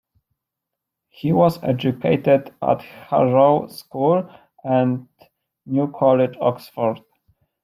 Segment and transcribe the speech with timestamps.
[1.09, 4.27] He was educated at Harrow School
[4.63, 5.07] and
[5.67, 7.03] New College, Oxford.